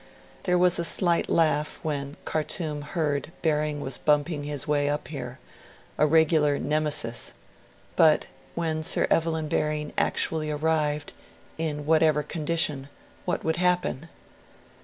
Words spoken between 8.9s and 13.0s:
Evelyn Baring actually arrived in whatever condition